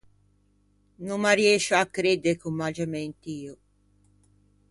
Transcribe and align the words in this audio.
No 1.05 1.15
m’arriëscio 1.23 1.75
à 1.83 1.85
credde 1.95 2.31
ch’o 2.39 2.49
m’agge 2.57 2.85
mentio! 2.93 3.53